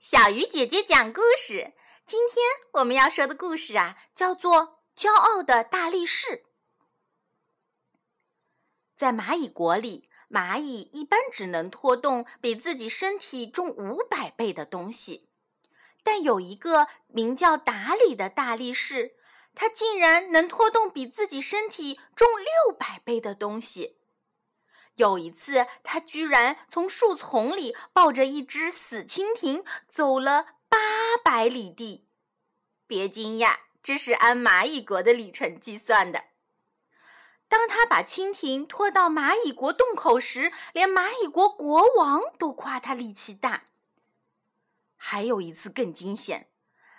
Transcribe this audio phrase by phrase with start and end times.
[0.00, 1.74] 小鱼姐姐讲故事。
[2.06, 4.54] 今天我们要说的故事啊，叫做
[4.96, 6.26] 《骄傲的大力士》。
[8.96, 15.28] 在蚂蚁国里，蚂蚁一般只能拖动比自己身体重五百倍的东西，
[16.02, 19.16] 但有一个名叫达里的大力士，
[19.54, 23.99] 他竟然能拖动比自己身体重六百倍的东西。
[24.96, 30.78] 有一次，他居然从树丛里抱着一只死蜻蜓走了八
[31.24, 32.06] 百里地。
[32.86, 36.24] 别惊讶，这是按蚂蚁国的里程计算的。
[37.48, 43.64] 当他把蜻蜓拖到蚂蚁国洞口时，连蚂蚁国国王都夸他力气大。
[44.96, 46.50] 还有一次更惊险，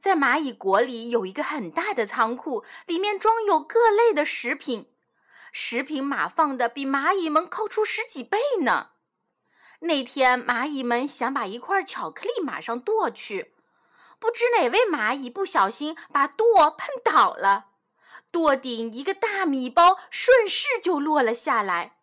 [0.00, 4.91] 在蚂蚁国里有一个很大的仓库，里面装有各类的食品。
[5.52, 8.88] 食品码放的比蚂蚁们高出十几倍呢。
[9.80, 13.54] 那天，蚂蚁们想把一块巧克力马上剁去，
[14.18, 17.66] 不知哪位蚂蚁不小心把剁碰倒了，
[18.30, 21.98] 剁顶一个大米包顺势就落了下来，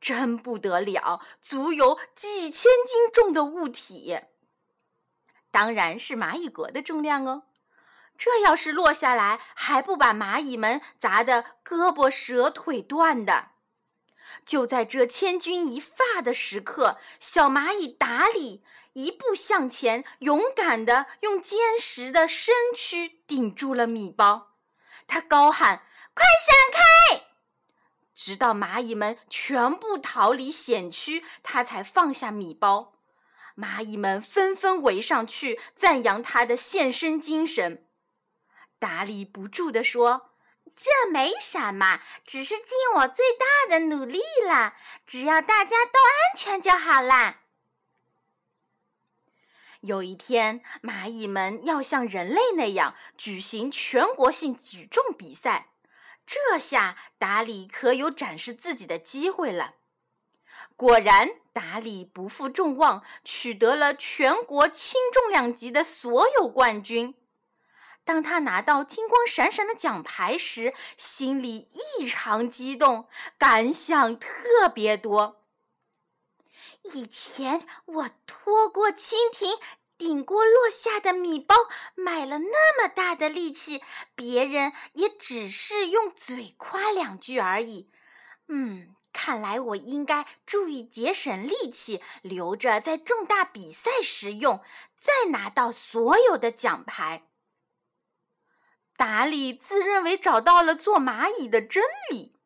[0.00, 4.20] 真不得了，足有几千斤重的物体，
[5.50, 7.44] 当然是蚂蚁国的重量哦。
[8.16, 13.48] 这要是落下来，还不把蚂蚁们砸得胳膊折腿断的？
[14.46, 24.52] 就在这千钧一发的时刻，小蚂蚁达里一步向前，勇敢地用坚实的身躯顶住了米包。
[25.06, 25.82] 他高喊
[26.14, 27.26] ：“快闪开！”
[28.14, 32.94] 直到蚂蚁们全部逃离险区，他才放下米包。
[33.56, 37.86] 蚂蚁们纷纷围上去，赞扬他的献身精神。
[38.82, 40.32] 达里不住地说
[40.74, 42.66] ：“这没什么，只是尽
[42.96, 44.74] 我最大的努力了。
[45.06, 47.42] 只要大家都安全就好啦。”
[49.82, 55.68] 有一天，蚂蚁们要像人类那样举行全国性举重比赛，
[56.26, 59.74] 这下达里可有展示自己的机会了。
[60.74, 67.14] 果然，达里不负众望，取得了全国轻重量级的所有冠军。
[68.04, 71.68] 当他拿到金光闪闪的奖牌时，心里
[71.98, 73.08] 异常激动，
[73.38, 75.40] 感想特别多。
[76.94, 79.56] 以前我拖过蜻蜓，
[79.96, 81.54] 顶过落下的米包，
[81.94, 83.80] 买了那么大的力气，
[84.16, 87.88] 别人也只是用嘴夸两句而已。
[88.48, 94.60] 嗯，看来我应该注意节省力气，留着在重大比赛时用，
[94.98, 97.28] 再拿到所有的奖牌。
[99.02, 102.36] 达里自认为找到了做蚂蚁的真理，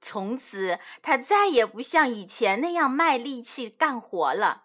[0.00, 4.64] 从此他再也不像以前那样卖力气干活了。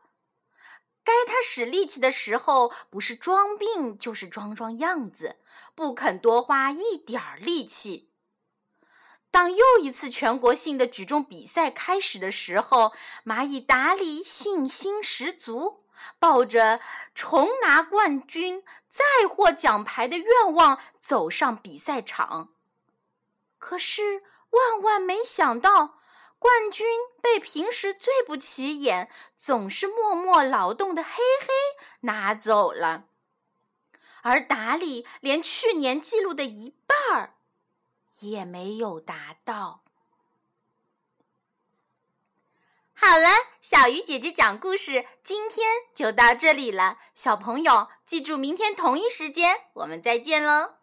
[1.03, 5.35] 该他使力气的时候，不是装病就是装装样子，
[5.75, 8.09] 不肯多花一点儿力气。
[9.29, 15.82] 当又一次全国性的举重比赛开始的时候，蚂蚁达里信心十足。
[16.19, 16.79] 抱着
[17.13, 22.49] 重拿冠军、再获奖牌的愿望走上比赛场，
[23.57, 25.99] 可是万万没想到，
[26.39, 26.85] 冠军
[27.21, 31.47] 被平时最不起眼、总是默默劳动的黑黑
[32.01, 33.05] 拿走了，
[34.21, 37.35] 而达里连去年记录的一半儿
[38.19, 39.82] 也没有达到。
[42.95, 43.27] 好了，
[43.59, 46.97] 小鱼姐姐讲故事，今天就到这里了。
[47.13, 50.82] 小朋友，记住明天同一时间，我们再见喽。